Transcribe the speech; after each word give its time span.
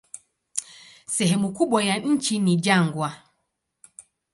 Sehemu 1.05 1.49
kubwa 1.53 1.83
ya 1.83 1.97
nchi 1.97 2.39
ni 2.39 2.55
jangwa. 2.57 3.23